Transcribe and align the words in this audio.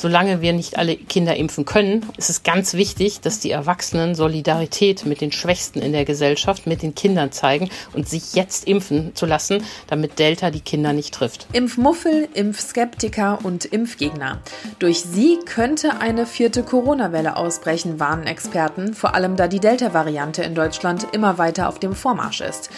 solange 0.00 0.40
wir 0.40 0.52
nicht 0.52 0.78
alle 0.78 0.96
Kinder 0.96 1.36
impfen 1.36 1.64
können, 1.64 2.06
ist 2.16 2.30
es 2.30 2.42
ganz 2.42 2.74
wichtig, 2.74 3.20
dass 3.20 3.40
die 3.40 3.50
Erwachsenen 3.50 4.14
Solidarität 4.14 5.04
mit 5.04 5.20
den 5.20 5.30
Schwächsten 5.30 5.80
in 5.80 5.92
der 5.92 6.04
Gesellschaft, 6.04 6.66
mit 6.66 6.82
den 6.82 6.94
Kindern 6.94 7.32
zeigen 7.32 7.68
und 7.92 8.08
sich 8.08 8.34
jetzt 8.34 8.66
impfen 8.66 9.14
zu 9.14 9.26
lassen, 9.26 9.62
damit 9.88 10.18
Delta 10.18 10.50
die 10.50 10.60
Kinder 10.60 10.92
nicht 10.92 11.12
trifft. 11.12 11.46
Impfmuffel, 11.52 12.28
Impfskeptiker 12.32 13.38
und 13.42 13.66
Impfgegner. 13.66 14.38
Durch 14.78 15.02
sie 15.02 15.38
könnte 15.44 16.00
eine 16.00 16.24
vierte 16.26 16.62
Corona-Welle 16.62 17.36
ausbrechen, 17.36 18.00
warnen 18.00 18.26
Experten, 18.26 18.94
vor 18.94 19.14
allem 19.14 19.36
da 19.36 19.48
die 19.48 19.60
Delta-Variante 19.60 20.42
in 20.42 20.54
Deutschland 20.54 21.08
immer 21.12 21.36
weiter 21.36 21.68
auf 21.68 21.78
dem 21.78 21.94
Vormarsch 21.94 22.40
ist. 22.40 22.70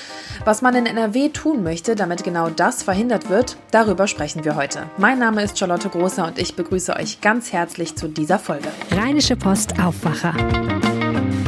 Was 0.45 0.61
man 0.61 0.75
in 0.75 0.87
NRW 0.87 1.29
tun 1.29 1.63
möchte, 1.63 1.95
damit 1.95 2.25
genau 2.25 2.51
das 2.51 2.83
verhindert 2.83 3.31
wird, 3.31 3.57
darüber 3.71 4.09
sprechen 4.09 4.45
wir 4.45 4.57
heute. 4.57 4.91
Mein 4.99 5.19
Name 5.19 5.45
ist 5.45 5.59
Charlotte 5.59 5.89
Großer 5.89 6.27
und 6.27 6.39
ich 6.39 6.57
begrüße 6.57 6.97
euch 6.97 7.12
ganz 7.21 7.53
herzlich 7.53 7.97
zu 7.97 8.09
dieser 8.09 8.39
Folge. 8.39 8.69
Rheinische 8.91 9.37
Post 9.37 9.79
Aufwacher. 9.79 10.35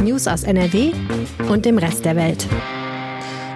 News 0.02 0.26
aus 0.26 0.42
NRW 0.42 0.92
und 1.48 1.64
dem 1.64 1.78
Rest 1.78 2.04
der 2.04 2.16
Welt. 2.16 2.46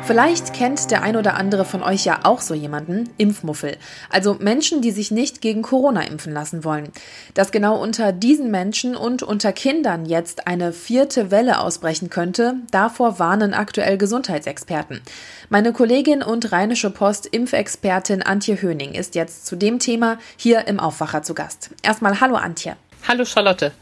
Vielleicht 0.09 0.55
kennt 0.55 0.91
der 0.91 1.03
ein 1.03 1.17
oder 1.17 1.35
andere 1.35 1.67
von 1.67 1.83
euch 1.83 2.07
ja 2.07 2.21
auch 2.23 2.41
so 2.41 2.55
jemanden, 2.55 3.11
Impfmuffel. 3.19 3.77
Also 4.09 4.39
Menschen, 4.41 4.81
die 4.81 4.91
sich 4.91 5.11
nicht 5.11 5.43
gegen 5.43 5.61
Corona 5.61 6.01
impfen 6.01 6.33
lassen 6.33 6.65
wollen. 6.65 6.89
Dass 7.34 7.53
genau 7.53 7.79
unter 7.79 8.12
diesen 8.12 8.51
Menschen 8.51 8.97
und 8.97 9.23
unter 9.23 9.53
Kindern 9.53 10.07
jetzt 10.07 10.47
eine 10.47 10.73
vierte 10.73 11.31
Welle 11.31 11.61
ausbrechen 11.61 12.09
könnte, 12.09 12.55
davor 12.71 13.19
warnen 13.19 13.53
aktuell 13.53 13.98
Gesundheitsexperten. 13.98 15.03
Meine 15.51 15.75
Kollegin 15.75 16.23
und 16.23 16.53
Rheinische 16.53 16.89
Post 16.89 17.27
Impfexpertin 17.27 18.23
Antje 18.23 18.62
Höning 18.62 18.95
ist 18.95 19.15
jetzt 19.15 19.45
zu 19.45 19.56
dem 19.56 19.79
Thema 19.79 20.17
hier 20.39 20.67
im 20.69 20.81
Aufwacher 20.81 21.23
zu 21.23 21.34
Gast. 21.34 21.69
Erstmal 21.83 22.19
hallo 22.19 22.37
Antje. 22.37 22.77
Hallo 23.06 23.27
Charlotte. 23.27 23.73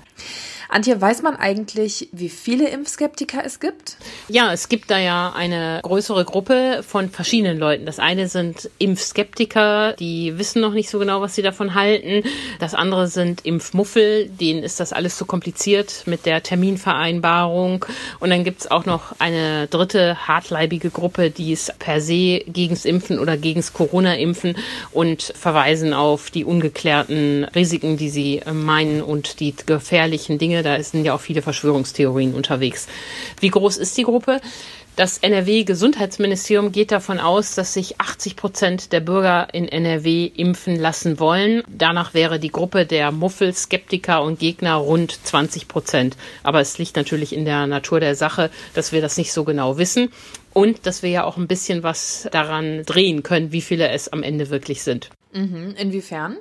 Antje, 0.68 1.00
weiß 1.00 1.22
man 1.22 1.36
eigentlich, 1.36 2.08
wie 2.12 2.28
viele 2.28 2.68
Impfskeptiker 2.68 3.44
es 3.44 3.60
gibt? 3.60 3.96
Ja, 4.28 4.52
es 4.52 4.68
gibt 4.68 4.90
da 4.90 4.98
ja 4.98 5.32
eine 5.34 5.80
größere 5.82 6.24
Gruppe 6.24 6.82
von 6.86 7.10
verschiedenen 7.10 7.58
Leuten. 7.58 7.86
Das 7.86 7.98
eine 7.98 8.28
sind 8.28 8.68
Impfskeptiker, 8.78 9.94
die 9.94 10.38
wissen 10.38 10.60
noch 10.60 10.72
nicht 10.72 10.90
so 10.90 10.98
genau, 10.98 11.20
was 11.20 11.34
sie 11.34 11.42
davon 11.42 11.74
halten. 11.74 12.28
Das 12.58 12.74
andere 12.74 13.06
sind 13.06 13.44
Impfmuffel, 13.44 14.28
denen 14.28 14.62
ist 14.62 14.80
das 14.80 14.92
alles 14.92 15.16
zu 15.16 15.24
kompliziert 15.24 16.02
mit 16.06 16.26
der 16.26 16.42
Terminvereinbarung. 16.42 17.84
Und 18.18 18.30
dann 18.30 18.44
gibt's 18.44 18.70
auch 18.70 18.86
noch 18.86 19.14
eine 19.18 19.68
dritte 19.68 20.26
hartleibige 20.26 20.90
Gruppe, 20.90 21.30
die 21.30 21.52
ist 21.52 21.78
per 21.78 22.00
se 22.00 22.42
gegens 22.46 22.84
Impfen 22.84 23.18
oder 23.18 23.36
gegens 23.36 23.72
Corona-Impfen 23.72 24.56
und 24.92 25.22
verweisen 25.22 25.94
auf 25.94 26.30
die 26.30 26.44
ungeklärten 26.44 27.44
Risiken, 27.54 27.96
die 27.96 28.10
sie 28.10 28.40
meinen 28.52 29.02
und 29.02 29.40
die 29.40 29.54
gefährlichen 29.54 30.38
Dinge, 30.38 30.55
Dinge. 30.56 30.62
Da 30.62 30.82
sind 30.82 31.04
ja 31.04 31.14
auch 31.14 31.20
viele 31.20 31.42
Verschwörungstheorien 31.42 32.34
unterwegs. 32.34 32.86
Wie 33.40 33.50
groß 33.50 33.76
ist 33.76 33.96
die 33.96 34.04
Gruppe? 34.04 34.40
Das 34.96 35.18
NRW-Gesundheitsministerium 35.18 36.72
geht 36.72 36.90
davon 36.90 37.18
aus, 37.18 37.54
dass 37.54 37.74
sich 37.74 38.00
80 38.00 38.34
Prozent 38.34 38.92
der 38.92 39.00
Bürger 39.00 39.48
in 39.52 39.68
NRW 39.68 40.24
impfen 40.24 40.76
lassen 40.76 41.20
wollen. 41.20 41.62
Danach 41.68 42.14
wäre 42.14 42.38
die 42.40 42.48
Gruppe 42.48 42.86
der 42.86 43.12
Muffel, 43.12 43.52
Skeptiker 43.52 44.22
und 44.22 44.38
Gegner 44.38 44.76
rund 44.76 45.18
20 45.26 45.68
Prozent. 45.68 46.16
Aber 46.42 46.62
es 46.62 46.78
liegt 46.78 46.96
natürlich 46.96 47.34
in 47.34 47.44
der 47.44 47.66
Natur 47.66 48.00
der 48.00 48.14
Sache, 48.14 48.50
dass 48.72 48.92
wir 48.92 49.02
das 49.02 49.18
nicht 49.18 49.34
so 49.34 49.44
genau 49.44 49.76
wissen 49.76 50.08
und 50.54 50.86
dass 50.86 51.02
wir 51.02 51.10
ja 51.10 51.24
auch 51.24 51.36
ein 51.36 51.46
bisschen 51.46 51.82
was 51.82 52.26
daran 52.32 52.82
drehen 52.86 53.22
können, 53.22 53.52
wie 53.52 53.60
viele 53.60 53.90
es 53.90 54.08
am 54.08 54.22
Ende 54.22 54.48
wirklich 54.48 54.82
sind. 54.82 55.10
Mhm. 55.34 55.74
Inwiefern? 55.76 56.38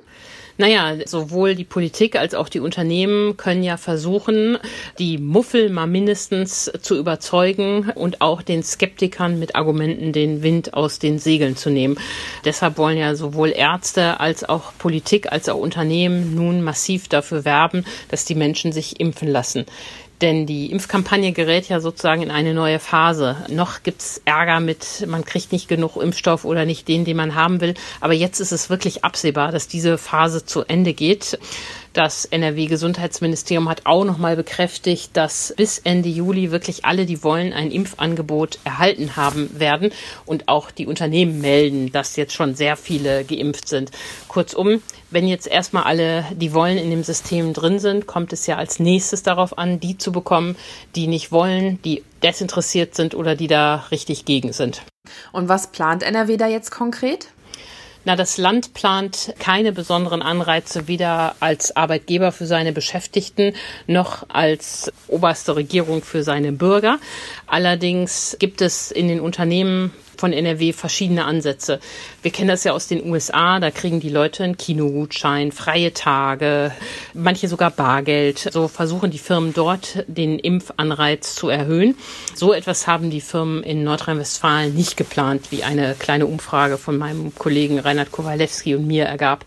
Naja, 0.58 0.94
sowohl 1.04 1.54
die 1.54 1.64
Politik 1.64 2.16
als 2.16 2.34
auch 2.34 2.48
die 2.48 2.60
Unternehmen 2.60 3.36
können 3.36 3.62
ja 3.62 3.76
versuchen, 3.76 4.56
die 4.98 5.18
Muffel 5.18 5.68
mal 5.68 5.86
mindestens 5.86 6.72
zu 6.80 6.96
überzeugen 6.96 7.90
und 7.94 8.22
auch 8.22 8.40
den 8.40 8.62
Skeptikern 8.62 9.38
mit 9.38 9.54
Argumenten 9.54 10.12
den 10.12 10.42
Wind 10.42 10.72
aus 10.72 10.98
den 10.98 11.18
Segeln 11.18 11.56
zu 11.56 11.68
nehmen. 11.68 11.98
Deshalb 12.44 12.78
wollen 12.78 12.96
ja 12.96 13.14
sowohl 13.14 13.50
Ärzte 13.50 14.18
als 14.18 14.48
auch 14.48 14.72
Politik 14.78 15.30
als 15.30 15.48
auch 15.50 15.58
Unternehmen 15.58 16.34
nun 16.34 16.62
massiv 16.62 17.08
dafür 17.08 17.44
werben, 17.44 17.84
dass 18.08 18.24
die 18.24 18.34
Menschen 18.34 18.72
sich 18.72 18.98
impfen 18.98 19.28
lassen. 19.28 19.66
Denn 20.22 20.46
die 20.46 20.70
Impfkampagne 20.70 21.32
gerät 21.32 21.68
ja 21.68 21.80
sozusagen 21.80 22.22
in 22.22 22.30
eine 22.30 22.54
neue 22.54 22.78
Phase. 22.78 23.36
Noch 23.50 23.82
gibt's 23.82 24.22
Ärger 24.24 24.60
mit, 24.60 25.06
man 25.06 25.24
kriegt 25.24 25.52
nicht 25.52 25.68
genug 25.68 25.96
Impfstoff 25.96 26.44
oder 26.46 26.64
nicht 26.64 26.88
den, 26.88 27.04
den 27.04 27.16
man 27.18 27.34
haben 27.34 27.60
will. 27.60 27.74
Aber 28.00 28.14
jetzt 28.14 28.40
ist 28.40 28.52
es 28.52 28.70
wirklich 28.70 29.04
absehbar, 29.04 29.52
dass 29.52 29.68
diese 29.68 29.98
Phase 29.98 30.46
zu 30.46 30.64
Ende 30.64 30.94
geht. 30.94 31.38
Das 31.96 32.26
NRW-Gesundheitsministerium 32.26 33.70
hat 33.70 33.86
auch 33.86 34.04
nochmal 34.04 34.36
bekräftigt, 34.36 35.16
dass 35.16 35.54
bis 35.56 35.78
Ende 35.78 36.10
Juli 36.10 36.50
wirklich 36.50 36.84
alle, 36.84 37.06
die 37.06 37.24
wollen, 37.24 37.54
ein 37.54 37.70
Impfangebot 37.70 38.58
erhalten 38.64 39.16
haben 39.16 39.58
werden. 39.58 39.90
Und 40.26 40.46
auch 40.46 40.70
die 40.70 40.86
Unternehmen 40.86 41.40
melden, 41.40 41.90
dass 41.92 42.16
jetzt 42.16 42.34
schon 42.34 42.54
sehr 42.54 42.76
viele 42.76 43.24
geimpft 43.24 43.66
sind. 43.66 43.92
Kurzum, 44.28 44.82
wenn 45.10 45.26
jetzt 45.26 45.46
erstmal 45.46 45.84
alle, 45.84 46.26
die 46.32 46.52
wollen, 46.52 46.76
in 46.76 46.90
dem 46.90 47.02
System 47.02 47.54
drin 47.54 47.78
sind, 47.78 48.06
kommt 48.06 48.34
es 48.34 48.46
ja 48.46 48.56
als 48.56 48.78
nächstes 48.78 49.22
darauf 49.22 49.56
an, 49.56 49.80
die 49.80 49.96
zu 49.96 50.12
bekommen, 50.12 50.56
die 50.96 51.06
nicht 51.06 51.32
wollen, 51.32 51.80
die 51.80 52.04
desinteressiert 52.22 52.94
sind 52.94 53.14
oder 53.14 53.36
die 53.36 53.48
da 53.48 53.86
richtig 53.90 54.26
gegen 54.26 54.52
sind. 54.52 54.82
Und 55.32 55.48
was 55.48 55.68
plant 55.68 56.02
NRW 56.02 56.36
da 56.36 56.46
jetzt 56.46 56.70
konkret? 56.70 57.28
Na, 58.06 58.14
das 58.14 58.38
Land 58.38 58.72
plant 58.72 59.34
keine 59.40 59.72
besonderen 59.72 60.22
Anreize 60.22 60.86
weder 60.86 61.34
als 61.40 61.74
Arbeitgeber 61.74 62.30
für 62.30 62.46
seine 62.46 62.72
Beschäftigten 62.72 63.52
noch 63.88 64.26
als 64.28 64.92
oberste 65.08 65.56
Regierung 65.56 66.02
für 66.02 66.22
seine 66.22 66.52
Bürger. 66.52 67.00
Allerdings 67.48 68.36
gibt 68.38 68.60
es 68.60 68.92
in 68.92 69.08
den 69.08 69.18
Unternehmen 69.18 69.92
von 70.16 70.32
NRW 70.32 70.72
verschiedene 70.72 71.24
Ansätze. 71.24 71.80
Wir 72.22 72.30
kennen 72.30 72.48
das 72.48 72.64
ja 72.64 72.72
aus 72.72 72.88
den 72.88 73.08
USA, 73.08 73.60
da 73.60 73.70
kriegen 73.70 74.00
die 74.00 74.08
Leute 74.08 74.44
einen 74.44 74.56
Kinogutschein, 74.56 75.52
freie 75.52 75.92
Tage, 75.92 76.72
manche 77.14 77.48
sogar 77.48 77.70
Bargeld. 77.70 78.38
So 78.38 78.68
versuchen 78.68 79.10
die 79.10 79.18
Firmen 79.18 79.54
dort 79.54 80.04
den 80.06 80.38
Impfanreiz 80.38 81.34
zu 81.34 81.48
erhöhen. 81.48 81.96
So 82.34 82.52
etwas 82.52 82.86
haben 82.86 83.10
die 83.10 83.20
Firmen 83.20 83.62
in 83.62 83.84
Nordrhein-Westfalen 83.84 84.74
nicht 84.74 84.96
geplant, 84.96 85.50
wie 85.50 85.62
eine 85.62 85.94
kleine 85.98 86.26
Umfrage 86.26 86.78
von 86.78 86.98
meinem 86.98 87.34
Kollegen 87.34 87.78
Reinhard 87.78 88.12
Kowalewski 88.12 88.74
und 88.74 88.86
mir 88.86 89.04
ergab. 89.04 89.44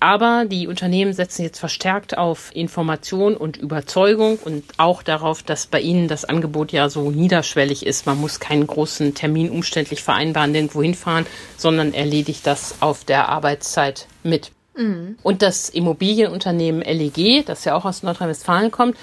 Aber 0.00 0.44
die 0.46 0.66
Unternehmen 0.68 1.12
setzen 1.12 1.42
jetzt 1.42 1.58
verstärkt 1.58 2.16
auf 2.18 2.54
Information 2.54 3.36
und 3.36 3.56
Überzeugung 3.56 4.38
und 4.44 4.64
auch 4.76 5.02
darauf, 5.02 5.42
dass 5.42 5.66
bei 5.66 5.80
ihnen 5.80 6.08
das 6.08 6.24
Angebot 6.24 6.72
ja 6.72 6.88
so 6.88 7.10
niederschwellig 7.10 7.86
ist. 7.86 8.06
Man 8.06 8.20
muss 8.20 8.40
keinen 8.40 8.66
großen 8.66 9.14
Termin 9.14 9.50
umständlich 9.50 10.02
vereinbaren, 10.02 10.54
irgendwo 10.54 10.82
hinfahren, 10.82 11.26
sondern 11.56 11.94
erledigt 11.94 12.46
das 12.46 12.76
auf 12.80 13.04
der 13.04 13.28
Arbeitszeit 13.28 14.06
mit. 14.22 14.50
Mhm. 14.76 15.16
Und 15.22 15.42
das 15.42 15.68
Immobilienunternehmen 15.68 16.82
LEG, 16.82 17.44
das 17.46 17.64
ja 17.64 17.74
auch 17.74 17.84
aus 17.84 18.02
Nordrhein-Westfalen 18.02 18.70
kommt, 18.70 18.96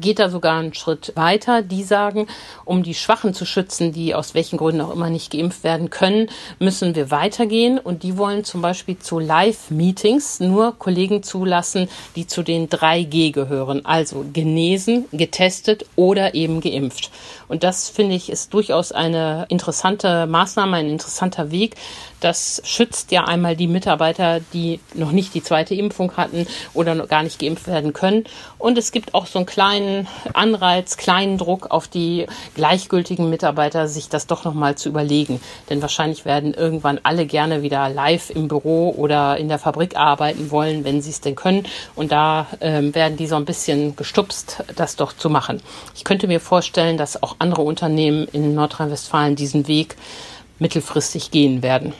geht 0.00 0.18
da 0.18 0.28
sogar 0.30 0.58
einen 0.58 0.74
Schritt 0.74 1.12
weiter. 1.16 1.62
Die 1.62 1.82
sagen, 1.82 2.26
um 2.64 2.82
die 2.82 2.94
Schwachen 2.94 3.34
zu 3.34 3.44
schützen, 3.44 3.92
die 3.92 4.14
aus 4.14 4.34
welchen 4.34 4.56
Gründen 4.56 4.80
auch 4.80 4.92
immer 4.92 5.10
nicht 5.10 5.32
geimpft 5.32 5.64
werden 5.64 5.90
können, 5.90 6.28
müssen 6.58 6.94
wir 6.94 7.10
weitergehen. 7.10 7.78
Und 7.78 8.02
die 8.02 8.16
wollen 8.16 8.44
zum 8.44 8.62
Beispiel 8.62 8.98
zu 8.98 9.18
Live-Meetings 9.18 10.40
nur 10.40 10.78
Kollegen 10.78 11.22
zulassen, 11.22 11.88
die 12.14 12.26
zu 12.26 12.42
den 12.42 12.68
3G 12.68 13.32
gehören. 13.32 13.84
Also 13.84 14.24
genesen, 14.32 15.06
getestet 15.12 15.86
oder 15.96 16.34
eben 16.34 16.60
geimpft. 16.60 17.10
Und 17.48 17.62
das 17.62 17.88
finde 17.88 18.14
ich 18.14 18.30
ist 18.30 18.52
durchaus 18.54 18.92
eine 18.92 19.46
interessante 19.48 20.26
Maßnahme, 20.26 20.76
ein 20.78 20.90
interessanter 20.90 21.50
Weg. 21.50 21.76
Das 22.20 22.60
schützt 22.64 23.12
ja 23.12 23.24
einmal 23.24 23.56
die 23.56 23.68
Mitarbeiter, 23.68 24.40
die 24.52 24.80
noch 24.94 25.12
nicht 25.12 25.34
die 25.34 25.42
zweite 25.42 25.74
Impfung 25.74 26.16
hatten 26.16 26.46
oder 26.74 26.94
noch 26.94 27.08
gar 27.08 27.22
nicht 27.22 27.38
geimpft 27.38 27.66
werden 27.66 27.92
können. 27.92 28.24
Und 28.58 28.78
es 28.78 28.90
gibt 28.90 29.14
auch 29.14 29.26
so 29.26 29.38
einen 29.38 29.46
kleinen 29.46 29.85
kleinen 29.86 30.08
Anreiz, 30.32 30.96
kleinen 30.96 31.38
Druck 31.38 31.70
auf 31.70 31.88
die 31.88 32.26
gleichgültigen 32.54 33.30
Mitarbeiter, 33.30 33.88
sich 33.88 34.08
das 34.08 34.26
doch 34.26 34.44
nochmal 34.44 34.74
zu 34.76 34.88
überlegen. 34.88 35.40
Denn 35.70 35.80
wahrscheinlich 35.82 36.24
werden 36.24 36.54
irgendwann 36.54 37.00
alle 37.02 37.26
gerne 37.26 37.62
wieder 37.62 37.88
live 37.88 38.30
im 38.30 38.48
Büro 38.48 38.90
oder 38.96 39.36
in 39.36 39.48
der 39.48 39.58
Fabrik 39.58 39.96
arbeiten 39.96 40.50
wollen, 40.50 40.84
wenn 40.84 41.00
sie 41.02 41.10
es 41.10 41.20
denn 41.20 41.34
können. 41.34 41.66
Und 41.94 42.12
da 42.12 42.46
ähm, 42.60 42.94
werden 42.94 43.16
die 43.16 43.26
so 43.26 43.36
ein 43.36 43.44
bisschen 43.44 43.96
gestupst, 43.96 44.64
das 44.74 44.96
doch 44.96 45.12
zu 45.12 45.30
machen. 45.30 45.62
Ich 45.94 46.04
könnte 46.04 46.26
mir 46.26 46.40
vorstellen, 46.40 46.96
dass 46.96 47.22
auch 47.22 47.36
andere 47.38 47.62
Unternehmen 47.62 48.26
in 48.32 48.54
Nordrhein-Westfalen 48.54 49.36
diesen 49.36 49.68
Weg 49.68 49.96
mittelfristig 50.58 51.30
gehen 51.30 51.62
werden. 51.62 51.92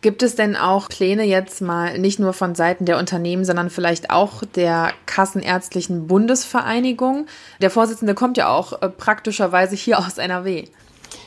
Gibt 0.00 0.22
es 0.22 0.34
denn 0.34 0.56
auch 0.56 0.88
Pläne 0.88 1.24
jetzt 1.24 1.60
mal 1.60 1.98
nicht 1.98 2.18
nur 2.18 2.32
von 2.32 2.54
Seiten 2.54 2.84
der 2.84 2.98
Unternehmen, 2.98 3.44
sondern 3.44 3.70
vielleicht 3.70 4.10
auch 4.10 4.42
der 4.54 4.92
Kassenärztlichen 5.06 6.06
Bundesvereinigung? 6.06 7.26
Der 7.60 7.70
Vorsitzende 7.70 8.14
kommt 8.14 8.36
ja 8.36 8.48
auch 8.48 8.82
äh, 8.82 8.88
praktischerweise 8.88 9.76
hier 9.76 9.98
aus 9.98 10.18
NRW. 10.18 10.64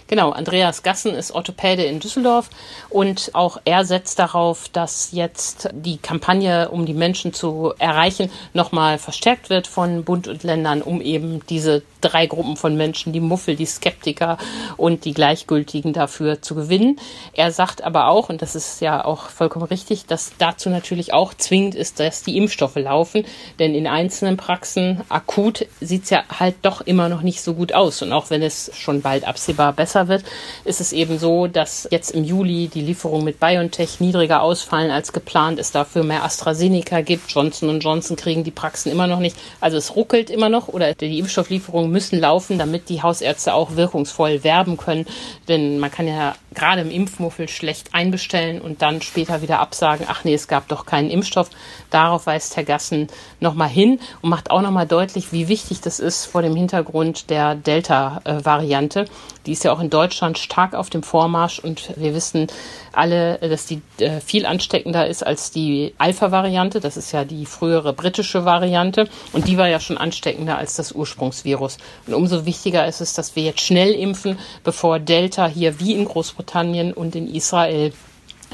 Genau, 0.08 0.32
Andreas 0.32 0.84
Gassen 0.84 1.14
ist 1.14 1.32
Orthopäde 1.32 1.84
in 1.84 2.00
Düsseldorf 2.00 2.50
und 2.90 3.32
auch 3.34 3.60
er 3.66 3.84
setzt 3.84 4.20
darauf, 4.20 4.70
dass 4.70 5.10
jetzt 5.12 5.70
die 5.74 5.98
Kampagne, 5.98 6.70
um 6.70 6.86
die 6.86 6.94
Menschen 6.94 7.34
zu 7.34 7.74
erreichen, 7.78 8.32
nochmal 8.54 9.00
verstärkt 9.00 9.50
wird 9.50 9.68
von 9.68 10.06
Bund 10.06 10.30
und 10.30 10.44
Ländern, 10.44 10.82
um 10.82 11.02
eben 11.02 11.46
diese 11.50 11.84
drei 12.00 12.26
Gruppen 12.26 12.56
von 12.56 12.78
Menschen, 12.78 13.12
die 13.12 13.20
Muffel, 13.20 13.58
die 13.58 13.66
Skeptiker 13.66 14.38
und 14.78 15.04
die 15.04 15.14
Gleichgültigen 15.14 15.92
dafür 15.92 16.42
zu 16.42 16.56
gewinnen. 16.56 17.00
Er 17.34 17.52
sagt 17.52 17.84
aber 17.84 18.08
auch, 18.08 18.30
und 18.30 18.42
das 18.42 18.56
ist 18.56 18.80
ja 18.80 19.04
auch 19.04 19.24
vollkommen 19.30 19.66
richtig, 19.66 20.06
dass 20.06 20.32
dazu 20.38 20.70
natürlich 20.70 21.14
auch 21.14 21.34
zwingend 21.34 21.76
ist, 21.76 22.00
dass 22.00 22.24
die 22.24 22.38
Impfstoffe 22.38 22.76
laufen, 22.76 23.26
denn 23.60 23.76
in 23.76 23.88
einzelnen 23.88 24.38
Praxen 24.38 25.02
akut 25.10 25.66
sieht 25.82 26.06
es 26.06 26.12
ja 26.12 26.24
halt 26.40 26.56
doch 26.62 26.80
immer 26.82 27.10
noch 27.10 27.24
nicht 27.24 27.42
so 27.42 27.56
gut 27.56 27.74
aus. 27.74 28.02
Und 28.02 28.14
auch 28.14 28.30
wenn 28.30 28.42
es 28.42 28.72
schon 28.74 29.02
bald 29.02 29.28
absehbar 29.28 29.74
besser 29.74 29.97
wird, 30.08 30.24
ist 30.66 30.82
es 30.82 30.94
eben 30.94 31.18
so, 31.20 31.48
dass 31.48 31.88
jetzt 31.92 32.12
im 32.12 32.24
Juli 32.24 32.68
die 32.68 32.82
Lieferungen 32.82 33.26
mit 33.26 33.40
BioNTech 33.40 34.00
niedriger 34.00 34.42
ausfallen 34.42 34.92
als 34.92 35.14
geplant, 35.14 35.60
es 35.60 35.72
dafür 35.72 36.04
mehr 36.04 36.24
AstraZeneca 36.24 37.02
gibt. 37.02 37.32
Johnson 37.32 37.80
Johnson 37.80 38.16
kriegen 38.16 38.44
die 38.44 38.52
Praxen 38.52 38.92
immer 38.92 39.08
noch 39.08 39.20
nicht. 39.20 39.36
Also 39.60 39.78
es 39.78 39.96
ruckelt 39.96 40.30
immer 40.30 40.50
noch 40.50 40.68
oder 40.68 40.94
die 40.94 41.20
Impfstofflieferungen 41.20 41.92
müssen 41.92 42.20
laufen, 42.20 42.58
damit 42.58 42.90
die 42.90 43.02
Hausärzte 43.02 43.54
auch 43.54 43.76
wirkungsvoll 43.76 44.44
werben 44.44 44.78
können. 44.78 45.06
Denn 45.48 45.80
man 45.80 45.92
kann 45.92 46.08
ja 46.08 46.36
gerade 46.54 46.82
im 46.82 46.92
Impfmuffel 46.92 47.48
schlecht 47.48 47.94
einbestellen 47.94 48.62
und 48.62 48.82
dann 48.82 49.02
später 49.02 49.42
wieder 49.42 49.60
absagen, 49.60 50.08
ach 50.10 50.24
nee, 50.24 50.34
es 50.34 50.48
gab 50.48 50.68
doch 50.68 50.86
keinen 50.86 51.10
Impfstoff. 51.10 51.50
Darauf 51.92 52.26
weist 52.26 52.56
Herr 52.58 52.64
Gassen 52.64 53.08
nochmal 53.40 53.70
hin 53.70 54.00
und 54.22 54.30
macht 54.30 54.52
auch 54.52 54.62
nochmal 54.62 54.88
deutlich, 54.88 55.32
wie 55.32 55.48
wichtig 55.48 55.82
das 55.82 56.00
ist 56.00 56.26
vor 56.26 56.42
dem 56.42 56.56
Hintergrund 56.56 57.30
der 57.30 57.56
Delta-Variante. 57.56 59.06
Die 59.48 59.54
ist 59.54 59.64
ja 59.64 59.72
auch 59.72 59.80
in 59.80 59.90
Deutschland 59.90 60.38
stark 60.38 60.76
auf 60.76 60.90
dem 60.90 61.04
Vormarsch 61.04 61.60
und 61.60 61.98
wir 61.98 62.14
wissen 62.14 62.48
alle, 62.92 63.38
dass 63.38 63.66
die 63.66 63.82
äh, 64.00 64.20
viel 64.20 64.46
ansteckender 64.46 65.08
ist 65.08 65.26
als 65.26 65.52
die 65.52 65.94
Alpha-Variante. 65.98 66.82
Das 66.82 66.98
ist 66.98 67.14
ja 67.14 67.24
die 67.24 67.46
frühere 67.46 67.94
britische 67.94 68.44
Variante 68.44 69.08
und 69.32 69.48
die 69.48 69.58
war 69.58 69.70
ja 69.70 69.80
schon 69.80 69.98
ansteckender 69.98 70.58
als 70.58 70.76
das 70.76 70.92
Ursprungsvirus. 70.92 71.78
Und 72.06 72.14
umso 72.14 72.46
wichtiger 72.46 72.86
ist 72.88 73.00
es, 73.00 73.14
dass 73.14 73.38
wir 73.38 73.44
jetzt 73.44 73.62
schnell 73.62 73.94
impfen, 73.94 74.38
bevor 74.66 75.00
Delta 75.00 75.48
hier 75.48 75.80
wie 75.80 75.94
in 75.94 76.04
Großbritannien 76.06 76.92
und 76.92 77.16
in 77.16 77.34
Israel 77.34 77.94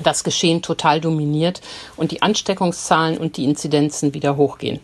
das 0.04 0.24
Geschehen 0.24 0.62
total 0.62 1.02
dominiert 1.02 1.62
und 1.96 2.12
die 2.12 2.22
Ansteckungszahlen 2.22 3.18
und 3.18 3.38
die 3.38 3.46
Inzidenzen 3.46 4.14
wieder 4.14 4.38
hochgehen. 4.38 4.80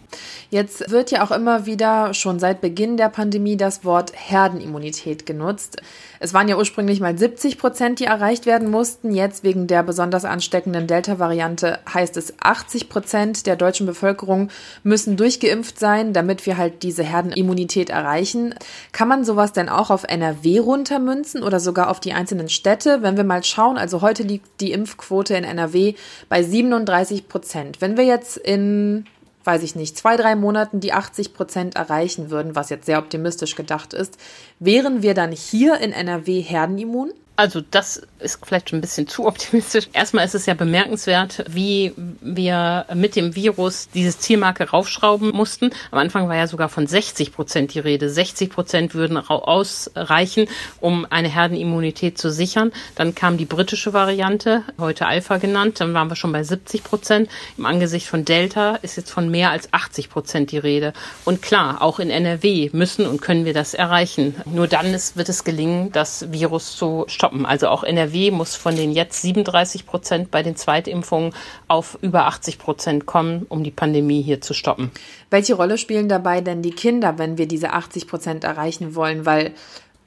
Jetzt 0.49 0.89
wird 0.89 1.11
ja 1.11 1.23
auch 1.23 1.31
immer 1.31 1.65
wieder 1.67 2.13
schon 2.13 2.39
seit 2.39 2.61
Beginn 2.61 2.97
der 2.97 3.09
Pandemie 3.09 3.55
das 3.55 3.85
Wort 3.85 4.13
Herdenimmunität 4.15 5.25
genutzt. 5.25 5.81
Es 6.19 6.33
waren 6.33 6.49
ja 6.49 6.57
ursprünglich 6.57 6.99
mal 6.99 7.17
70 7.17 7.57
Prozent, 7.57 7.99
die 7.99 8.05
erreicht 8.05 8.45
werden 8.45 8.69
mussten. 8.69 9.13
Jetzt 9.13 9.43
wegen 9.43 9.67
der 9.67 9.83
besonders 9.83 10.25
ansteckenden 10.25 10.87
Delta-Variante 10.87 11.79
heißt 11.93 12.17
es 12.17 12.33
80 12.41 12.89
Prozent 12.89 13.45
der 13.45 13.55
deutschen 13.55 13.85
Bevölkerung 13.85 14.49
müssen 14.83 15.17
durchgeimpft 15.17 15.79
sein, 15.79 16.13
damit 16.13 16.45
wir 16.45 16.57
halt 16.57 16.83
diese 16.83 17.03
Herdenimmunität 17.03 17.89
erreichen. 17.89 18.55
Kann 18.91 19.07
man 19.07 19.23
sowas 19.23 19.53
denn 19.53 19.69
auch 19.69 19.91
auf 19.91 20.03
NRW 20.03 20.59
runtermünzen 20.59 21.43
oder 21.43 21.59
sogar 21.59 21.89
auf 21.89 21.99
die 21.99 22.13
einzelnen 22.13 22.49
Städte? 22.49 23.01
Wenn 23.01 23.17
wir 23.17 23.23
mal 23.23 23.43
schauen, 23.43 23.77
also 23.77 24.01
heute 24.01 24.23
liegt 24.23 24.61
die 24.61 24.71
Impfquote 24.71 25.08
in 25.11 25.43
NRW 25.43 25.95
bei 26.29 26.43
37 26.43 27.27
Prozent. 27.27 27.81
Wenn 27.81 27.97
wir 27.97 28.05
jetzt 28.05 28.37
in 28.37 29.05
weiß 29.45 29.63
ich 29.63 29.75
nicht, 29.75 29.97
zwei, 29.97 30.15
drei 30.15 30.35
Monaten 30.35 30.79
die 30.79 30.93
80 30.93 31.33
Prozent 31.33 31.75
erreichen 31.75 32.29
würden, 32.29 32.55
was 32.55 32.69
jetzt 32.69 32.85
sehr 32.85 32.99
optimistisch 32.99 33.55
gedacht 33.55 33.93
ist, 33.93 34.17
wären 34.59 35.01
wir 35.01 35.15
dann 35.15 35.31
hier 35.31 35.79
in 35.79 35.91
NRW 35.91 36.41
herdenimmun? 36.41 37.11
Also 37.35 37.61
das 37.61 38.01
ist 38.19 38.39
vielleicht 38.45 38.69
schon 38.69 38.79
ein 38.79 38.81
bisschen 38.81 39.07
zu 39.07 39.27
optimistisch. 39.27 39.87
Erstmal 39.93 40.25
ist 40.25 40.35
es 40.35 40.45
ja 40.45 40.53
bemerkenswert, 40.53 41.45
wie 41.49 41.93
wir 42.21 42.85
mit 42.93 43.15
dem 43.15 43.35
Virus 43.35 43.89
dieses 43.93 44.19
Zielmarke 44.19 44.69
raufschrauben 44.69 45.31
mussten. 45.31 45.71
Am 45.91 45.99
Anfang 45.99 46.27
war 46.27 46.35
ja 46.35 46.47
sogar 46.47 46.69
von 46.69 46.87
60 46.87 47.33
Prozent 47.33 47.73
die 47.73 47.79
Rede. 47.79 48.09
60 48.09 48.49
Prozent 48.49 48.93
würden 48.93 49.17
ausreichen, 49.17 50.47
um 50.79 51.05
eine 51.09 51.29
Herdenimmunität 51.29 52.17
zu 52.17 52.31
sichern. 52.31 52.71
Dann 52.95 53.15
kam 53.15 53.37
die 53.37 53.45
britische 53.45 53.93
Variante, 53.93 54.63
heute 54.77 55.05
Alpha 55.05 55.37
genannt. 55.37 55.79
Dann 55.79 55.93
waren 55.93 56.09
wir 56.09 56.15
schon 56.15 56.31
bei 56.31 56.43
70 56.43 56.83
Prozent. 56.83 57.29
Im 57.57 57.65
Angesicht 57.65 58.07
von 58.07 58.25
Delta 58.25 58.75
ist 58.81 58.97
jetzt 58.97 59.11
von 59.11 59.29
mehr 59.29 59.51
als 59.51 59.73
80 59.73 60.09
Prozent 60.09 60.51
die 60.51 60.57
Rede. 60.57 60.93
Und 61.25 61.41
klar, 61.41 61.81
auch 61.81 61.99
in 61.99 62.09
NRW 62.09 62.69
müssen 62.73 63.05
und 63.05 63.21
können 63.21 63.45
wir 63.45 63.53
das 63.53 63.73
erreichen. 63.73 64.35
Nur 64.45 64.67
dann 64.67 64.93
ist, 64.93 65.17
wird 65.17 65.29
es 65.29 65.43
gelingen, 65.43 65.91
das 65.91 66.31
Virus 66.31 66.75
zu 66.75 67.05
stoppen. 67.07 67.45
Also 67.45 67.67
auch 67.69 67.83
NRW 68.09 68.31
muss 68.31 68.55
von 68.55 68.75
den 68.75 68.91
jetzt 68.91 69.21
37 69.21 69.85
Prozent 69.85 70.31
bei 70.31 70.43
den 70.43 70.55
Zweitimpfungen 70.55 71.33
auf 71.67 71.97
über 72.01 72.25
80 72.25 72.57
Prozent 72.59 73.05
kommen, 73.05 73.45
um 73.49 73.63
die 73.63 73.71
Pandemie 73.71 74.21
hier 74.21 74.41
zu 74.41 74.53
stoppen. 74.53 74.91
Welche 75.29 75.53
Rolle 75.53 75.77
spielen 75.77 76.09
dabei 76.09 76.41
denn 76.41 76.61
die 76.61 76.71
Kinder, 76.71 77.17
wenn 77.17 77.37
wir 77.37 77.47
diese 77.47 77.71
80 77.71 78.07
Prozent 78.07 78.43
erreichen 78.43 78.95
wollen? 78.95 79.25
Weil 79.25 79.53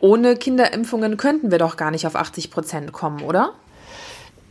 ohne 0.00 0.36
Kinderimpfungen 0.36 1.16
könnten 1.16 1.50
wir 1.50 1.58
doch 1.58 1.76
gar 1.76 1.90
nicht 1.90 2.06
auf 2.06 2.16
80 2.16 2.50
Prozent 2.50 2.92
kommen, 2.92 3.22
oder? 3.22 3.52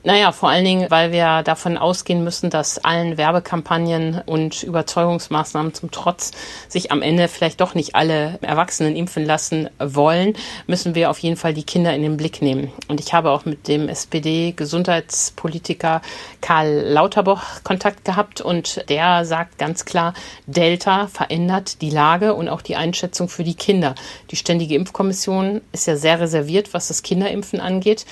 Naja, 0.03 0.31
vor 0.31 0.49
allen 0.49 0.65
Dingen, 0.65 0.89
weil 0.89 1.11
wir 1.11 1.43
davon 1.43 1.77
ausgehen 1.77 2.23
müssen, 2.23 2.49
dass 2.49 2.83
allen 2.83 3.17
Werbekampagnen 3.17 4.23
und 4.25 4.63
Überzeugungsmaßnahmen 4.63 5.75
zum 5.75 5.91
Trotz 5.91 6.31
sich 6.67 6.91
am 6.91 7.03
Ende 7.03 7.27
vielleicht 7.27 7.61
doch 7.61 7.75
nicht 7.75 7.93
alle 7.93 8.39
Erwachsenen 8.41 8.95
impfen 8.95 9.25
lassen 9.25 9.69
wollen, 9.77 10.33
müssen 10.65 10.95
wir 10.95 11.11
auf 11.11 11.19
jeden 11.19 11.37
Fall 11.37 11.53
die 11.53 11.61
Kinder 11.61 11.93
in 11.93 12.01
den 12.01 12.17
Blick 12.17 12.41
nehmen. 12.41 12.71
Und 12.87 12.99
ich 12.99 13.13
habe 13.13 13.29
auch 13.29 13.45
mit 13.45 13.67
dem 13.67 13.89
SPD-Gesundheitspolitiker 13.89 16.01
Karl 16.41 16.79
Lauterbach 16.79 17.63
Kontakt 17.63 18.03
gehabt 18.03 18.41
und 18.41 18.89
der 18.89 19.23
sagt 19.23 19.59
ganz 19.59 19.85
klar, 19.85 20.15
Delta 20.47 21.09
verändert 21.09 21.79
die 21.83 21.91
Lage 21.91 22.33
und 22.33 22.49
auch 22.49 22.63
die 22.63 22.75
Einschätzung 22.75 23.29
für 23.29 23.43
die 23.43 23.53
Kinder. 23.53 23.93
Die 24.31 24.35
Ständige 24.35 24.73
Impfkommission 24.73 25.61
ist 25.73 25.85
ja 25.85 25.95
sehr 25.95 26.19
reserviert, 26.19 26.73
was 26.73 26.87
das 26.87 27.03
Kinderimpfen 27.03 27.59
angeht 27.59 28.07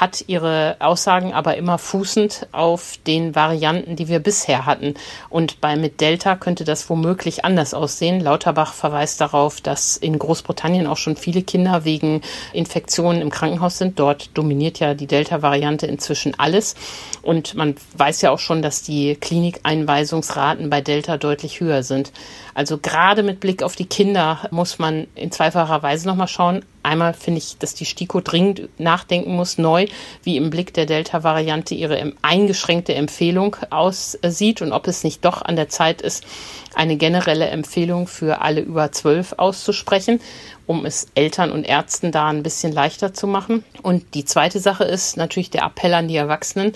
hat 0.00 0.24
ihre 0.26 0.76
Aussagen 0.78 1.32
aber 1.32 1.56
immer 1.56 1.78
fußend 1.78 2.48
auf 2.52 2.98
den 3.06 3.34
Varianten, 3.34 3.96
die 3.96 4.08
wir 4.08 4.18
bisher 4.18 4.66
hatten. 4.66 4.94
Und 5.28 5.60
bei 5.60 5.76
mit 5.76 6.00
Delta 6.00 6.36
könnte 6.36 6.64
das 6.64 6.88
womöglich 6.90 7.44
anders 7.44 7.74
aussehen. 7.74 8.20
Lauterbach 8.20 8.72
verweist 8.72 9.20
darauf, 9.20 9.60
dass 9.60 9.96
in 9.96 10.18
Großbritannien 10.18 10.86
auch 10.86 10.96
schon 10.96 11.16
viele 11.16 11.42
Kinder 11.42 11.84
wegen 11.84 12.22
Infektionen 12.52 13.22
im 13.22 13.30
Krankenhaus 13.30 13.78
sind. 13.78 13.98
Dort 13.98 14.30
dominiert 14.34 14.78
ja 14.78 14.94
die 14.94 15.06
Delta-Variante 15.06 15.86
inzwischen 15.86 16.38
alles. 16.38 16.74
Und 17.22 17.54
man 17.54 17.76
weiß 17.96 18.22
ja 18.22 18.30
auch 18.30 18.38
schon, 18.38 18.62
dass 18.62 18.82
die 18.82 19.16
Klinikeinweisungsraten 19.16 20.70
bei 20.70 20.80
Delta 20.80 21.16
deutlich 21.16 21.60
höher 21.60 21.82
sind. 21.82 22.12
Also 22.54 22.78
gerade 22.78 23.22
mit 23.22 23.40
Blick 23.40 23.62
auf 23.62 23.76
die 23.76 23.86
Kinder 23.86 24.40
muss 24.50 24.78
man 24.78 25.06
in 25.14 25.32
zweifacher 25.32 25.82
Weise 25.82 26.06
nochmal 26.08 26.28
schauen. 26.28 26.64
Einmal 26.86 27.14
finde 27.14 27.38
ich, 27.38 27.58
dass 27.58 27.74
die 27.74 27.84
STIKO 27.84 28.20
dringend 28.20 28.68
nachdenken 28.78 29.34
muss, 29.34 29.58
neu, 29.58 29.86
wie 30.22 30.36
im 30.36 30.50
Blick 30.50 30.72
der 30.72 30.86
Delta-Variante 30.86 31.74
ihre 31.74 32.12
eingeschränkte 32.22 32.94
Empfehlung 32.94 33.56
aussieht 33.70 34.62
und 34.62 34.70
ob 34.70 34.86
es 34.86 35.02
nicht 35.02 35.24
doch 35.24 35.42
an 35.42 35.56
der 35.56 35.68
Zeit 35.68 36.00
ist, 36.00 36.24
eine 36.76 36.96
generelle 36.96 37.48
Empfehlung 37.48 38.06
für 38.06 38.40
alle 38.40 38.60
über 38.60 38.92
zwölf 38.92 39.34
auszusprechen, 39.36 40.20
um 40.66 40.86
es 40.86 41.08
Eltern 41.16 41.50
und 41.50 41.64
Ärzten 41.64 42.12
da 42.12 42.28
ein 42.28 42.44
bisschen 42.44 42.70
leichter 42.70 43.12
zu 43.12 43.26
machen. 43.26 43.64
Und 43.82 44.14
die 44.14 44.24
zweite 44.24 44.60
Sache 44.60 44.84
ist 44.84 45.16
natürlich 45.16 45.50
der 45.50 45.64
Appell 45.64 45.92
an 45.92 46.06
die 46.06 46.16
Erwachsenen, 46.16 46.72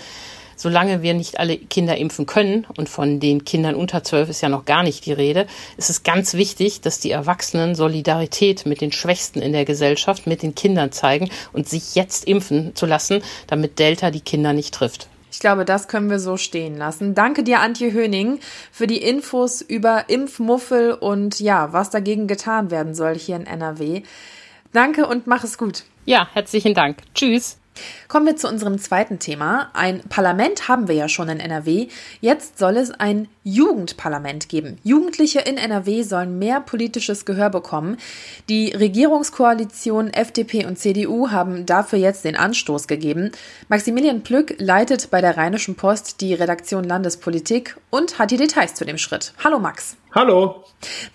solange 0.60 1.00
wir 1.00 1.14
nicht 1.14 1.40
alle 1.40 1.56
Kinder 1.56 1.96
impfen 1.96 2.26
können, 2.26 2.66
und 2.76 2.88
von 2.88 3.18
den 3.18 3.44
Kindern 3.44 3.74
unter 3.74 4.04
zwölf 4.04 4.28
ist 4.28 4.42
ja 4.42 4.50
noch 4.50 4.66
gar 4.66 4.82
nicht 4.82 5.06
die 5.06 5.12
Rede, 5.12 5.46
ist 5.78 5.88
es 5.88 6.02
ganz 6.02 6.34
wichtig, 6.34 6.82
dass 6.82 7.00
die 7.00 7.10
Erwachsenen 7.10 7.74
Solidarität 7.74 8.66
mit 8.66 8.82
den 8.82 8.92
Schwächsten 8.92 9.40
in 9.40 9.52
der 9.52 9.64
Gesellschaft, 9.64 10.26
mit 10.26 10.42
den 10.42 10.54
Kindern 10.54 10.92
zeigen 10.92 11.30
und 11.54 11.66
sich 11.66 11.94
jetzt 11.94 12.26
impfen 12.26 12.74
zu 12.74 12.84
lassen, 12.84 13.22
damit 13.46 13.78
Delta 13.78 14.10
die 14.10 14.20
Kinder 14.20 14.52
nicht 14.52 14.74
trifft. 14.74 15.08
Ich 15.32 15.38
glaube, 15.38 15.64
das 15.64 15.88
können 15.88 16.10
wir 16.10 16.18
so 16.18 16.36
stehen 16.36 16.76
lassen. 16.76 17.14
Danke 17.14 17.42
dir, 17.42 17.60
Antje 17.60 17.92
Höning, 17.92 18.40
für 18.70 18.86
die 18.86 18.98
Infos 18.98 19.62
über 19.62 20.10
Impfmuffel 20.10 20.92
und 20.92 21.40
ja, 21.40 21.72
was 21.72 21.88
dagegen 21.88 22.26
getan 22.26 22.70
werden 22.70 22.94
soll 22.94 23.16
hier 23.16 23.36
in 23.36 23.46
NRW. 23.46 24.02
Danke 24.72 25.06
und 25.06 25.26
mach 25.26 25.42
es 25.42 25.56
gut. 25.56 25.84
Ja, 26.04 26.28
herzlichen 26.34 26.74
Dank. 26.74 26.98
Tschüss. 27.14 27.56
Kommen 28.08 28.26
wir 28.26 28.36
zu 28.36 28.48
unserem 28.48 28.78
zweiten 28.78 29.18
Thema. 29.18 29.70
Ein 29.72 30.00
Parlament 30.08 30.68
haben 30.68 30.88
wir 30.88 30.94
ja 30.94 31.08
schon 31.08 31.28
in 31.28 31.40
NRW. 31.40 31.88
Jetzt 32.20 32.58
soll 32.58 32.76
es 32.76 32.90
ein 32.90 33.28
Jugendparlament 33.42 34.50
geben. 34.50 34.78
Jugendliche 34.84 35.40
in 35.40 35.56
NRW 35.56 36.02
sollen 36.02 36.38
mehr 36.38 36.60
politisches 36.60 37.24
Gehör 37.24 37.48
bekommen. 37.48 37.96
Die 38.50 38.70
Regierungskoalition 38.72 40.12
FDP 40.12 40.66
und 40.66 40.78
CDU 40.78 41.30
haben 41.30 41.64
dafür 41.64 41.98
jetzt 41.98 42.24
den 42.24 42.36
Anstoß 42.36 42.86
gegeben. 42.86 43.32
Maximilian 43.68 44.22
Plück 44.22 44.56
leitet 44.58 45.10
bei 45.10 45.22
der 45.22 45.38
Rheinischen 45.38 45.74
Post 45.74 46.20
die 46.20 46.34
Redaktion 46.34 46.84
Landespolitik 46.84 47.76
und 47.88 48.18
hat 48.18 48.30
die 48.30 48.36
Details 48.36 48.74
zu 48.74 48.84
dem 48.84 48.98
Schritt. 48.98 49.32
Hallo 49.42 49.58
Max. 49.58 49.96
Hallo. 50.12 50.64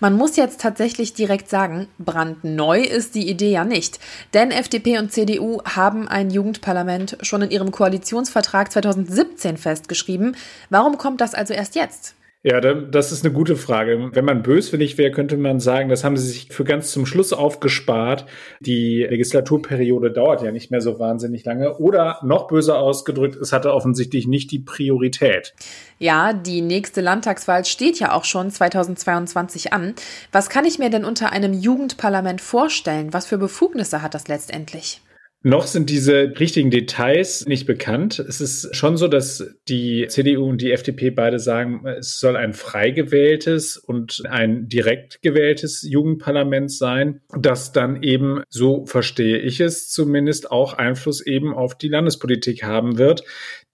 Man 0.00 0.14
muss 0.14 0.36
jetzt 0.36 0.60
tatsächlich 0.60 1.12
direkt 1.12 1.50
sagen, 1.50 1.86
brandneu 1.98 2.80
ist 2.80 3.14
die 3.14 3.28
Idee 3.28 3.50
ja 3.50 3.64
nicht. 3.64 4.00
Denn 4.32 4.50
FDP 4.50 4.98
und 4.98 5.12
CDU 5.12 5.60
haben 5.64 6.08
ein 6.08 6.30
Jugendparlament 6.30 7.18
schon 7.20 7.42
in 7.42 7.50
ihrem 7.50 7.72
Koalitionsvertrag 7.72 8.72
2017 8.72 9.58
festgeschrieben. 9.58 10.34
Warum 10.70 10.96
kommt 10.96 11.20
das 11.20 11.34
also 11.34 11.52
erst 11.52 11.74
jetzt? 11.74 12.14
Ja, 12.48 12.60
das 12.60 13.10
ist 13.10 13.24
eine 13.24 13.34
gute 13.34 13.56
Frage. 13.56 14.10
Wenn 14.12 14.24
man 14.24 14.44
böswillig 14.44 14.98
wäre, 14.98 15.10
könnte 15.10 15.36
man 15.36 15.58
sagen, 15.58 15.88
das 15.88 16.04
haben 16.04 16.16
sie 16.16 16.28
sich 16.28 16.46
für 16.52 16.62
ganz 16.62 16.92
zum 16.92 17.04
Schluss 17.04 17.32
aufgespart. 17.32 18.24
Die 18.60 19.02
Legislaturperiode 19.02 20.12
dauert 20.12 20.42
ja 20.42 20.52
nicht 20.52 20.70
mehr 20.70 20.80
so 20.80 21.00
wahnsinnig 21.00 21.44
lange. 21.44 21.76
Oder 21.78 22.20
noch 22.22 22.46
böser 22.46 22.78
ausgedrückt, 22.78 23.34
es 23.34 23.52
hatte 23.52 23.74
offensichtlich 23.74 24.28
nicht 24.28 24.52
die 24.52 24.60
Priorität. 24.60 25.54
Ja, 25.98 26.32
die 26.32 26.60
nächste 26.60 27.00
Landtagswahl 27.00 27.64
steht 27.64 27.98
ja 27.98 28.12
auch 28.12 28.24
schon 28.24 28.52
2022 28.52 29.72
an. 29.72 29.94
Was 30.30 30.48
kann 30.48 30.64
ich 30.64 30.78
mir 30.78 30.88
denn 30.88 31.04
unter 31.04 31.32
einem 31.32 31.52
Jugendparlament 31.52 32.40
vorstellen? 32.40 33.12
Was 33.12 33.26
für 33.26 33.38
Befugnisse 33.38 34.02
hat 34.02 34.14
das 34.14 34.28
letztendlich? 34.28 35.00
Noch 35.46 35.68
sind 35.68 35.90
diese 35.90 36.32
richtigen 36.40 36.72
Details 36.72 37.46
nicht 37.46 37.66
bekannt. 37.66 38.18
Es 38.18 38.40
ist 38.40 38.74
schon 38.74 38.96
so, 38.96 39.06
dass 39.06 39.54
die 39.68 40.08
CDU 40.08 40.48
und 40.48 40.60
die 40.60 40.72
FDP 40.72 41.10
beide 41.10 41.38
sagen, 41.38 41.86
es 41.86 42.18
soll 42.18 42.34
ein 42.34 42.52
frei 42.52 42.90
gewähltes 42.90 43.76
und 43.76 44.24
ein 44.28 44.68
direkt 44.68 45.22
gewähltes 45.22 45.82
Jugendparlament 45.82 46.72
sein, 46.72 47.20
das 47.38 47.70
dann 47.70 48.02
eben, 48.02 48.42
so 48.48 48.86
verstehe 48.86 49.38
ich 49.38 49.60
es 49.60 49.88
zumindest, 49.88 50.50
auch 50.50 50.72
Einfluss 50.74 51.24
eben 51.24 51.54
auf 51.54 51.78
die 51.78 51.90
Landespolitik 51.90 52.64
haben 52.64 52.98
wird. 52.98 53.22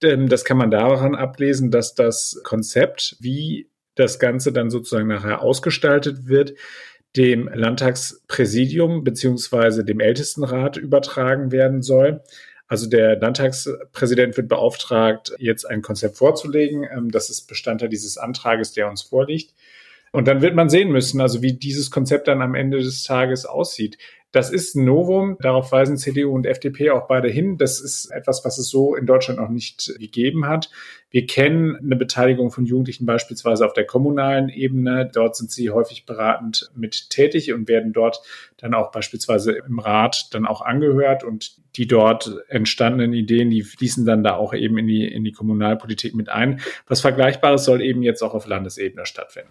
Das 0.00 0.44
kann 0.44 0.58
man 0.58 0.70
daran 0.70 1.14
ablesen, 1.14 1.70
dass 1.70 1.94
das 1.94 2.38
Konzept, 2.44 3.16
wie 3.18 3.70
das 3.94 4.18
Ganze 4.18 4.52
dann 4.52 4.68
sozusagen 4.68 5.08
nachher 5.08 5.40
ausgestaltet 5.40 6.26
wird, 6.26 6.52
dem 7.16 7.48
Landtagspräsidium 7.52 9.04
beziehungsweise 9.04 9.84
dem 9.84 10.00
Ältestenrat 10.00 10.76
übertragen 10.76 11.52
werden 11.52 11.82
soll. 11.82 12.22
Also 12.68 12.88
der 12.88 13.16
Landtagspräsident 13.18 14.36
wird 14.38 14.48
beauftragt, 14.48 15.34
jetzt 15.38 15.66
ein 15.66 15.82
Konzept 15.82 16.16
vorzulegen. 16.16 16.84
Ähm, 16.90 17.10
das 17.10 17.28
ist 17.28 17.42
Bestandteil 17.42 17.90
dieses 17.90 18.16
Antrages, 18.16 18.72
der 18.72 18.88
uns 18.88 19.02
vorliegt. 19.02 19.52
Und 20.10 20.26
dann 20.28 20.42
wird 20.42 20.54
man 20.54 20.68
sehen 20.68 20.90
müssen, 20.90 21.20
also 21.20 21.42
wie 21.42 21.54
dieses 21.54 21.90
Konzept 21.90 22.28
dann 22.28 22.42
am 22.42 22.54
Ende 22.54 22.78
des 22.78 23.04
Tages 23.04 23.46
aussieht. 23.46 23.98
Das 24.32 24.50
ist 24.50 24.74
ein 24.74 24.86
Novum. 24.86 25.36
Darauf 25.40 25.70
weisen 25.72 25.98
CDU 25.98 26.34
und 26.34 26.46
FDP 26.46 26.90
auch 26.90 27.06
beide 27.06 27.28
hin. 27.28 27.58
Das 27.58 27.80
ist 27.80 28.10
etwas, 28.10 28.44
was 28.44 28.56
es 28.56 28.68
so 28.68 28.94
in 28.94 29.04
Deutschland 29.04 29.38
noch 29.38 29.50
nicht 29.50 29.92
gegeben 29.98 30.46
hat. 30.46 30.70
Wir 31.10 31.26
kennen 31.26 31.76
eine 31.76 31.96
Beteiligung 31.96 32.50
von 32.50 32.64
Jugendlichen 32.64 33.04
beispielsweise 33.04 33.66
auf 33.66 33.74
der 33.74 33.84
kommunalen 33.84 34.48
Ebene. 34.48 35.10
Dort 35.12 35.36
sind 35.36 35.50
sie 35.50 35.68
häufig 35.68 36.06
beratend 36.06 36.70
mit 36.74 37.10
tätig 37.10 37.52
und 37.52 37.68
werden 37.68 37.92
dort 37.92 38.22
dann 38.56 38.72
auch 38.72 38.90
beispielsweise 38.90 39.52
im 39.52 39.78
Rat 39.78 40.28
dann 40.32 40.46
auch 40.46 40.62
angehört 40.62 41.24
und 41.24 41.56
die 41.76 41.86
dort 41.86 42.42
entstandenen 42.48 43.12
Ideen, 43.12 43.50
die 43.50 43.62
fließen 43.62 44.06
dann 44.06 44.24
da 44.24 44.36
auch 44.36 44.54
eben 44.54 44.78
in 44.78 44.86
die, 44.86 45.06
in 45.06 45.24
die 45.24 45.32
Kommunalpolitik 45.32 46.14
mit 46.14 46.30
ein. 46.30 46.60
Was 46.86 47.02
Vergleichbares 47.02 47.64
soll 47.64 47.82
eben 47.82 48.02
jetzt 48.02 48.22
auch 48.22 48.32
auf 48.32 48.46
Landesebene 48.46 49.04
stattfinden. 49.04 49.50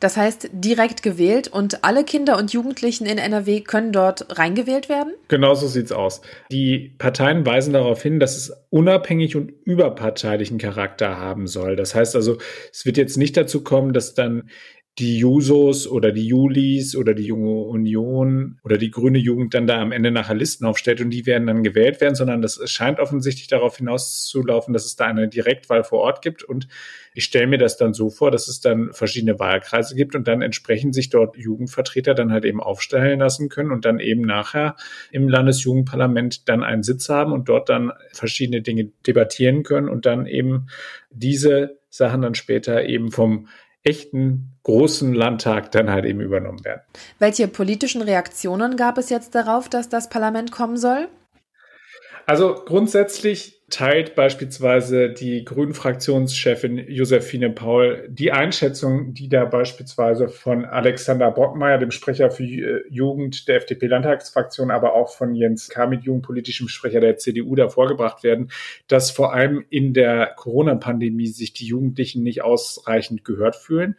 Das 0.00 0.16
heißt, 0.16 0.48
direkt 0.52 1.02
gewählt 1.02 1.48
und 1.48 1.84
alle 1.84 2.04
Kinder 2.04 2.38
und 2.38 2.52
Jugendlichen 2.52 3.04
in 3.06 3.18
NRW 3.18 3.60
können 3.60 3.92
dort 3.92 4.38
reingewählt 4.38 4.88
werden? 4.88 5.12
Genau 5.28 5.54
so 5.54 5.68
sieht's 5.68 5.92
aus. 5.92 6.22
Die 6.50 6.94
Parteien 6.98 7.44
weisen 7.44 7.74
darauf 7.74 8.02
hin, 8.02 8.18
dass 8.18 8.36
es 8.36 8.52
unabhängig 8.70 9.36
und 9.36 9.52
überparteilichen 9.64 10.56
Charakter 10.58 11.18
haben 11.18 11.46
soll. 11.46 11.76
Das 11.76 11.94
heißt 11.94 12.16
also, 12.16 12.38
es 12.72 12.86
wird 12.86 12.96
jetzt 12.96 13.18
nicht 13.18 13.36
dazu 13.36 13.62
kommen, 13.62 13.92
dass 13.92 14.14
dann 14.14 14.48
die 15.00 15.18
Jusos 15.18 15.88
oder 15.88 16.12
die 16.12 16.26
Julis 16.26 16.94
oder 16.94 17.14
die 17.14 17.24
Junge 17.24 17.62
Union 17.62 18.60
oder 18.62 18.76
die 18.76 18.90
grüne 18.90 19.18
Jugend 19.18 19.54
dann 19.54 19.66
da 19.66 19.80
am 19.80 19.92
Ende 19.92 20.10
nachher 20.10 20.34
Listen 20.34 20.66
aufstellt 20.66 21.00
und 21.00 21.08
die 21.08 21.24
werden 21.24 21.46
dann 21.46 21.62
gewählt 21.62 22.02
werden, 22.02 22.14
sondern 22.14 22.42
das 22.42 22.60
scheint 22.70 23.00
offensichtlich 23.00 23.48
darauf 23.48 23.78
hinauszulaufen, 23.78 24.74
dass 24.74 24.84
es 24.84 24.96
da 24.96 25.06
eine 25.06 25.26
Direktwahl 25.26 25.84
vor 25.84 26.00
Ort 26.00 26.20
gibt. 26.20 26.42
Und 26.42 26.68
ich 27.14 27.24
stelle 27.24 27.46
mir 27.46 27.56
das 27.56 27.78
dann 27.78 27.94
so 27.94 28.10
vor, 28.10 28.30
dass 28.30 28.46
es 28.46 28.60
dann 28.60 28.92
verschiedene 28.92 29.38
Wahlkreise 29.38 29.96
gibt 29.96 30.14
und 30.14 30.28
dann 30.28 30.42
entsprechend 30.42 30.94
sich 30.94 31.08
dort 31.08 31.34
Jugendvertreter 31.34 32.12
dann 32.12 32.30
halt 32.30 32.44
eben 32.44 32.60
aufstellen 32.60 33.20
lassen 33.20 33.48
können 33.48 33.72
und 33.72 33.86
dann 33.86 34.00
eben 34.00 34.20
nachher 34.20 34.76
im 35.10 35.30
Landesjugendparlament 35.30 36.46
dann 36.46 36.62
einen 36.62 36.82
Sitz 36.82 37.08
haben 37.08 37.32
und 37.32 37.48
dort 37.48 37.70
dann 37.70 37.90
verschiedene 38.12 38.60
Dinge 38.60 38.92
debattieren 39.06 39.62
können 39.62 39.88
und 39.88 40.04
dann 40.04 40.26
eben 40.26 40.66
diese 41.10 41.78
Sachen 41.88 42.20
dann 42.20 42.34
später 42.34 42.84
eben 42.84 43.10
vom 43.10 43.48
echten 43.82 44.58
großen 44.62 45.14
Landtag 45.14 45.72
dann 45.72 45.90
halt 45.90 46.04
eben 46.04 46.20
übernommen 46.20 46.64
werden. 46.64 46.82
Welche 47.18 47.48
politischen 47.48 48.02
Reaktionen 48.02 48.76
gab 48.76 48.98
es 48.98 49.10
jetzt 49.10 49.34
darauf, 49.34 49.68
dass 49.68 49.88
das 49.88 50.08
Parlament 50.08 50.52
kommen 50.52 50.76
soll? 50.76 51.08
Also 52.26 52.54
grundsätzlich 52.64 53.59
teilt 53.70 54.16
beispielsweise 54.16 55.10
die 55.10 55.44
Grünen-Fraktionschefin 55.44 56.78
Josephine 56.88 57.50
Paul 57.50 58.06
die 58.08 58.32
Einschätzung, 58.32 59.14
die 59.14 59.28
da 59.28 59.44
beispielsweise 59.44 60.28
von 60.28 60.64
Alexander 60.64 61.30
Brockmeier, 61.30 61.78
dem 61.78 61.92
Sprecher 61.92 62.30
für 62.30 62.42
äh, 62.42 62.82
Jugend 62.90 63.48
der 63.48 63.56
FDP-Landtagsfraktion, 63.56 64.70
aber 64.70 64.94
auch 64.94 65.10
von 65.10 65.34
Jens 65.34 65.68
Kamit, 65.68 66.02
jugendpolitischem 66.02 66.68
Sprecher 66.68 67.00
der 67.00 67.16
CDU, 67.16 67.54
da 67.54 67.68
vorgebracht 67.68 68.24
werden, 68.24 68.50
dass 68.88 69.10
vor 69.10 69.32
allem 69.32 69.64
in 69.70 69.94
der 69.94 70.34
Corona-Pandemie 70.36 71.28
sich 71.28 71.52
die 71.52 71.66
Jugendlichen 71.66 72.22
nicht 72.22 72.42
ausreichend 72.42 73.24
gehört 73.24 73.56
fühlen. 73.56 73.96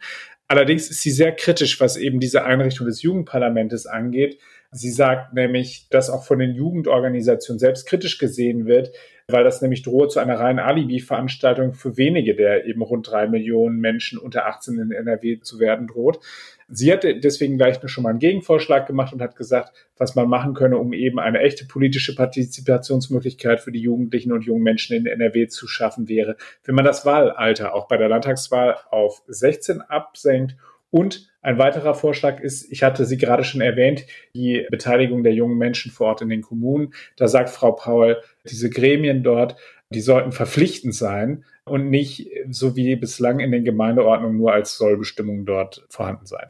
Allerdings 0.48 0.90
ist 0.90 1.00
sie 1.00 1.10
sehr 1.10 1.32
kritisch, 1.32 1.80
was 1.80 1.96
eben 1.96 2.20
diese 2.20 2.44
Einrichtung 2.44 2.86
des 2.86 3.00
Jugendparlamentes 3.00 3.86
angeht. 3.86 4.38
Sie 4.70 4.90
sagt 4.90 5.32
nämlich, 5.32 5.88
dass 5.88 6.10
auch 6.10 6.24
von 6.24 6.38
den 6.38 6.54
Jugendorganisationen 6.54 7.58
selbst 7.58 7.86
kritisch 7.86 8.18
gesehen 8.18 8.66
wird, 8.66 8.92
weil 9.28 9.44
das 9.44 9.62
nämlich 9.62 9.82
drohe 9.82 10.08
zu 10.08 10.20
einer 10.20 10.38
reinen 10.38 10.58
Alibi-Veranstaltung 10.58 11.74
für 11.74 11.96
wenige 11.96 12.34
der 12.34 12.66
eben 12.66 12.82
rund 12.82 13.10
drei 13.10 13.26
Millionen 13.26 13.78
Menschen 13.78 14.18
unter 14.18 14.46
18 14.46 14.78
in 14.78 14.92
NRW 14.92 15.40
zu 15.40 15.58
werden 15.58 15.86
droht. 15.86 16.20
Sie 16.68 16.90
hat 16.90 17.04
deswegen 17.04 17.58
gleich 17.58 17.78
schon 17.84 18.04
mal 18.04 18.10
einen 18.10 18.18
Gegenvorschlag 18.18 18.86
gemacht 18.86 19.12
und 19.12 19.20
hat 19.20 19.36
gesagt, 19.36 19.72
was 19.98 20.14
man 20.14 20.28
machen 20.28 20.54
könne, 20.54 20.78
um 20.78 20.92
eben 20.92 21.18
eine 21.18 21.40
echte 21.40 21.66
politische 21.66 22.14
Partizipationsmöglichkeit 22.14 23.60
für 23.60 23.72
die 23.72 23.80
Jugendlichen 23.80 24.32
und 24.32 24.44
jungen 24.44 24.62
Menschen 24.62 24.96
in 24.96 25.06
NRW 25.06 25.48
zu 25.48 25.66
schaffen 25.66 26.08
wäre, 26.08 26.36
wenn 26.64 26.74
man 26.74 26.84
das 26.84 27.04
Wahlalter 27.04 27.74
auch 27.74 27.88
bei 27.88 27.98
der 27.98 28.08
Landtagswahl 28.08 28.76
auf 28.90 29.22
16 29.26 29.82
absenkt 29.82 30.56
und 30.92 31.32
ein 31.40 31.58
weiterer 31.58 31.94
Vorschlag 31.94 32.38
ist, 32.38 32.70
ich 32.70 32.84
hatte 32.84 33.04
sie 33.04 33.16
gerade 33.16 33.42
schon 33.42 33.60
erwähnt, 33.60 34.04
die 34.34 34.64
Beteiligung 34.70 35.24
der 35.24 35.34
jungen 35.34 35.58
Menschen 35.58 35.90
vor 35.90 36.08
Ort 36.08 36.22
in 36.22 36.28
den 36.28 36.42
Kommunen. 36.42 36.94
Da 37.16 37.26
sagt 37.26 37.50
Frau 37.50 37.72
Paul, 37.72 38.22
diese 38.48 38.70
Gremien 38.70 39.24
dort, 39.24 39.56
die 39.90 40.02
sollten 40.02 40.30
verpflichtend 40.30 40.94
sein 40.94 41.44
und 41.64 41.90
nicht 41.90 42.28
so 42.50 42.76
wie 42.76 42.94
bislang 42.94 43.40
in 43.40 43.50
den 43.50 43.64
Gemeindeordnungen 43.64 44.36
nur 44.36 44.52
als 44.52 44.76
Sollbestimmung 44.76 45.44
dort 45.46 45.84
vorhanden 45.88 46.26
sein. 46.26 46.48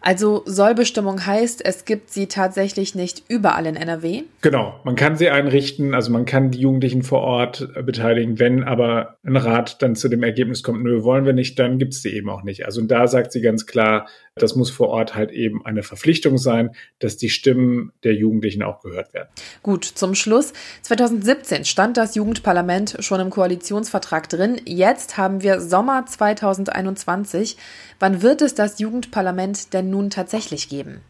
Also 0.00 0.42
Sollbestimmung 0.46 1.26
heißt, 1.26 1.64
es 1.64 1.84
gibt 1.84 2.10
sie 2.10 2.26
tatsächlich 2.26 2.94
nicht 2.94 3.24
überall 3.28 3.66
in 3.66 3.74
NRW? 3.74 4.22
Genau, 4.42 4.78
man 4.84 4.94
kann 4.94 5.16
sie 5.16 5.28
einrichten, 5.28 5.94
also 5.94 6.12
man 6.12 6.24
kann 6.24 6.52
die 6.52 6.60
Jugendlichen 6.60 7.02
vor 7.02 7.20
Ort 7.22 7.68
beteiligen. 7.84 8.38
Wenn 8.38 8.62
aber 8.62 9.16
ein 9.24 9.36
Rat 9.36 9.82
dann 9.82 9.96
zu 9.96 10.08
dem 10.08 10.22
Ergebnis 10.22 10.62
kommt, 10.62 10.84
nö, 10.84 11.02
wollen 11.02 11.24
wir 11.24 11.32
nicht, 11.32 11.58
dann 11.58 11.78
gibt 11.78 11.94
es 11.94 12.02
sie 12.02 12.10
eben 12.10 12.30
auch 12.30 12.44
nicht. 12.44 12.64
Also 12.64 12.80
da 12.82 13.08
sagt 13.08 13.32
sie 13.32 13.40
ganz 13.40 13.66
klar, 13.66 14.06
das 14.36 14.54
muss 14.54 14.70
vor 14.70 14.88
Ort 14.88 15.14
halt 15.14 15.32
eben 15.32 15.64
eine 15.66 15.82
Verpflichtung 15.82 16.38
sein, 16.38 16.70
dass 17.00 17.16
die 17.16 17.28
Stimmen 17.28 17.92
der 18.04 18.14
Jugendlichen 18.14 18.62
auch 18.62 18.80
gehört 18.80 19.12
werden. 19.12 19.28
Gut, 19.62 19.84
zum 19.84 20.14
Schluss. 20.14 20.52
2017 20.82 21.64
stand 21.64 21.96
das 21.96 22.14
Jugendparlament 22.14 22.96
schon 23.00 23.20
im 23.20 23.30
Koalitionsvertrag 23.30 24.28
drin. 24.28 24.60
Jetzt 24.64 25.16
haben 25.16 25.42
wir 25.42 25.60
Sommer 25.60 26.06
2021. 26.06 27.56
Wann 27.98 28.22
wird 28.22 28.42
es 28.42 28.54
das 28.54 28.78
Jugendparlament 28.78 29.74
denn 29.74 29.87
nun 29.90 30.10
tatsächlich 30.10 30.68
geben? 30.68 31.00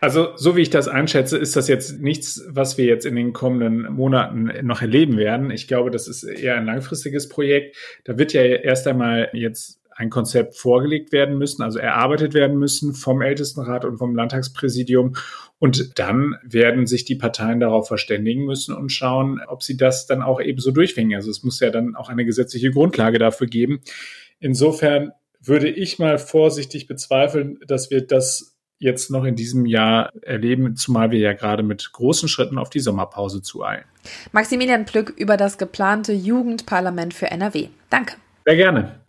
Also, 0.00 0.36
so 0.36 0.56
wie 0.56 0.62
ich 0.62 0.70
das 0.70 0.88
einschätze, 0.88 1.38
ist 1.38 1.56
das 1.56 1.68
jetzt 1.68 2.00
nichts, 2.00 2.44
was 2.48 2.76
wir 2.76 2.84
jetzt 2.84 3.06
in 3.06 3.16
den 3.16 3.32
kommenden 3.32 3.92
Monaten 3.92 4.50
noch 4.66 4.82
erleben 4.82 5.16
werden. 5.16 5.50
Ich 5.50 5.68
glaube, 5.68 5.90
das 5.90 6.08
ist 6.08 6.24
eher 6.24 6.56
ein 6.56 6.66
langfristiges 6.66 7.28
Projekt. 7.28 7.76
Da 8.04 8.18
wird 8.18 8.32
ja 8.32 8.42
erst 8.42 8.86
einmal 8.86 9.30
jetzt 9.32 9.80
ein 9.96 10.10
Konzept 10.10 10.56
vorgelegt 10.56 11.12
werden 11.12 11.38
müssen, 11.38 11.62
also 11.62 11.78
erarbeitet 11.78 12.34
werden 12.34 12.58
müssen 12.58 12.94
vom 12.94 13.22
Ältestenrat 13.22 13.84
und 13.84 13.98
vom 13.98 14.16
Landtagspräsidium. 14.16 15.14
Und 15.58 15.98
dann 15.98 16.36
werden 16.42 16.86
sich 16.86 17.04
die 17.04 17.14
Parteien 17.14 17.60
darauf 17.60 17.86
verständigen 17.86 18.44
müssen 18.44 18.74
und 18.74 18.90
schauen, 18.90 19.40
ob 19.46 19.62
sie 19.62 19.76
das 19.76 20.06
dann 20.06 20.22
auch 20.22 20.40
ebenso 20.40 20.72
durchwingen. 20.72 21.16
Also 21.16 21.30
es 21.30 21.44
muss 21.44 21.60
ja 21.60 21.70
dann 21.70 21.94
auch 21.94 22.08
eine 22.08 22.24
gesetzliche 22.24 22.72
Grundlage 22.72 23.18
dafür 23.18 23.46
geben. 23.46 23.80
Insofern 24.40 25.12
würde 25.46 25.68
ich 25.68 25.98
mal 25.98 26.18
vorsichtig 26.18 26.86
bezweifeln, 26.86 27.58
dass 27.66 27.90
wir 27.90 28.06
das 28.06 28.56
jetzt 28.78 29.10
noch 29.10 29.24
in 29.24 29.36
diesem 29.36 29.66
Jahr 29.66 30.10
erleben, 30.22 30.76
zumal 30.76 31.10
wir 31.10 31.18
ja 31.18 31.32
gerade 31.32 31.62
mit 31.62 31.92
großen 31.92 32.28
Schritten 32.28 32.58
auf 32.58 32.70
die 32.70 32.80
Sommerpause 32.80 33.40
zueilen. 33.40 33.84
Maximilian 34.32 34.84
Plück 34.84 35.10
über 35.16 35.36
das 35.36 35.58
geplante 35.58 36.12
Jugendparlament 36.12 37.14
für 37.14 37.30
NRW. 37.30 37.68
Danke. 37.88 38.16
Sehr 38.44 38.56
gerne. 38.56 39.03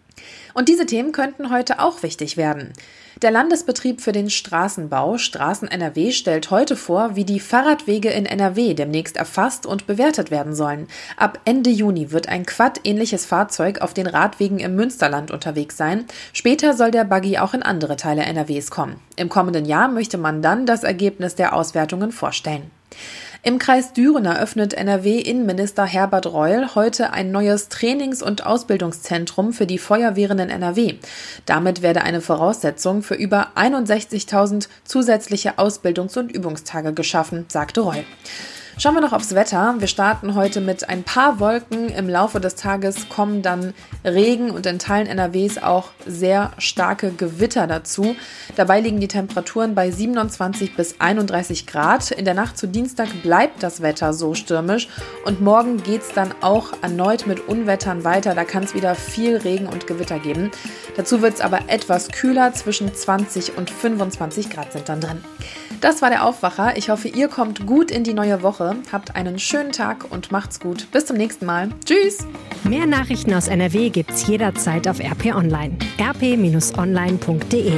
Und 0.54 0.70
diese 0.70 0.86
Themen 0.86 1.12
könnten 1.12 1.52
heute 1.52 1.80
auch 1.80 2.04
wichtig 2.04 2.38
werden. 2.38 2.74
Der 3.22 3.32
Landesbetrieb 3.32 4.02
für 4.02 4.12
den 4.12 4.30
Straßenbau 4.30 5.18
Straßen 5.18 5.70
NRW 5.70 6.12
stellt 6.12 6.52
heute 6.52 6.76
vor, 6.76 7.16
wie 7.16 7.24
die 7.24 7.40
Fahrradwege 7.40 8.10
in 8.10 8.26
NRW 8.26 8.74
demnächst 8.74 9.16
erfasst 9.16 9.66
und 9.66 9.88
bewertet 9.88 10.32
werden 10.32 10.54
sollen. 10.54 10.88
Ab 11.16 11.40
Ende 11.46 11.70
Juni 11.70 12.12
wird 12.12 12.28
ein 12.28 12.46
Quad-ähnliches 12.46 13.26
Fahrzeug 13.26 13.80
auf 13.80 13.94
den 13.94 14.08
Radwegen 14.08 14.60
im 14.60 14.76
Münsterland 14.76 15.32
unterwegs 15.32 15.78
sein. 15.78 16.06
Später 16.34 16.74
soll 16.74 16.92
der 16.92 17.06
Buggy 17.06 17.38
auch 17.38 17.54
in 17.54 17.64
andere 17.64 17.96
Teile 17.96 18.24
NRWs 18.24 18.70
kommen. 18.70 19.00
Im 19.16 19.30
kommenden 19.30 19.64
Jahr 19.64 19.88
möchte 19.88 20.18
man 20.18 20.42
dann 20.42 20.66
das 20.66 20.84
Ergebnis 20.84 21.36
der 21.36 21.56
Auswertungen 21.56 22.12
vorstellen. 22.12 22.70
Im 23.46 23.60
Kreis 23.60 23.94
Düren 23.94 24.26
eröffnet 24.26 24.74
NRW-Innenminister 24.74 25.86
Herbert 25.86 26.26
Reul 26.26 26.74
heute 26.74 27.14
ein 27.14 27.30
neues 27.30 27.70
Trainings- 27.70 28.24
und 28.24 28.44
Ausbildungszentrum 28.44 29.54
für 29.54 29.68
die 29.68 29.78
Feuerwehren 29.78 30.40
in 30.40 30.50
NRW. 30.50 30.96
Damit 31.46 31.84
werde 31.84 32.02
eine 32.02 32.22
Voraussetzung 32.22 33.04
für 33.04 33.14
über 33.14 33.50
61.000 33.56 34.68
zusätzliche 34.84 35.60
Ausbildungs- 35.60 36.18
und 36.18 36.32
Übungstage 36.32 36.94
geschaffen, 36.94 37.46
sagte 37.48 37.82
Reul. 37.82 38.04
Schauen 38.78 38.94
wir 38.94 39.00
noch 39.00 39.14
aufs 39.14 39.34
Wetter. 39.34 39.76
Wir 39.80 39.88
starten 39.88 40.36
heute 40.36 40.60
mit 40.60 40.90
ein 40.90 41.04
paar 41.04 41.40
Wolken. 41.40 41.88
Im 41.88 42.10
Laufe 42.10 42.42
des 42.42 42.56
Tages 42.56 43.08
kommen 43.08 43.42
dann 43.42 43.74
Regen 44.04 44.52
und 44.52 44.66
in 44.66 44.80
Teilen 44.80 45.08
NRWs 45.08 45.64
auch 45.64 45.92
sehr 46.06 46.52
starke 46.58 47.12
Gewitter 47.12 47.68
dazu. 47.68 48.18
Dabei 48.58 48.82
liegen 48.82 49.00
die 49.00 49.08
Temperaturen 49.08 49.76
bei 49.76 49.92
27 49.92 50.76
bis 50.76 51.00
31 51.00 51.68
Grad. 51.68 52.12
In 52.12 52.26
der 52.26 52.34
Nacht 52.34 52.58
zu 52.58 52.68
Dienstag 52.68 53.08
bleibt 53.24 53.64
das 53.64 53.82
Wetter 53.82 54.12
so 54.12 54.34
stürmisch 54.34 54.90
und 55.24 55.40
morgen 55.40 55.82
geht 55.82 56.02
es 56.02 56.12
dann 56.12 56.34
auch 56.42 56.74
erneut 56.82 57.28
mit 57.28 57.48
Unwettern 57.48 58.04
weiter. 58.04 58.36
Da 58.36 58.44
kann 58.44 58.64
es 58.64 58.76
wieder 58.76 58.94
viel 58.94 59.38
Regen 59.38 59.68
und 59.68 59.88
Gewitter 59.88 60.20
geben. 60.20 60.52
Dazu 60.98 61.22
wird 61.22 61.36
es 61.36 61.42
aber 61.42 61.60
etwas 61.68 62.10
kühler. 62.10 62.54
Zwischen 62.54 62.94
20 62.94 63.58
und 63.58 63.70
25 63.70 64.50
Grad 64.50 64.74
sind 64.74 64.90
dann 64.90 65.00
drin. 65.00 65.24
Das 65.82 66.02
war 66.02 66.10
der 66.10 66.26
Aufwacher. 66.26 66.78
Ich 66.78 66.90
hoffe, 66.90 67.08
ihr 67.08 67.28
kommt 67.28 67.66
gut 67.66 67.92
in 67.92 68.04
die 68.04 68.14
neue 68.14 68.42
Woche. 68.44 68.76
Habt 68.92 69.16
einen 69.16 69.40
schönen 69.40 69.72
Tag 69.72 70.12
und 70.12 70.32
macht's 70.32 70.60
gut. 70.60 70.92
Bis 70.92 71.06
zum 71.06 71.18
nächsten 71.18 71.46
Mal. 71.46 71.70
Tschüss. 71.86 72.26
Mehr 72.64 72.86
Nachrichten 72.86 73.34
aus 73.34 73.48
NRW 73.48 73.90
gibt's 73.90 74.28
jederzeit 74.28 74.88
auf 74.88 75.00
RP 75.00 75.36
Online. 75.36 75.78
rp-online.de 76.00 77.74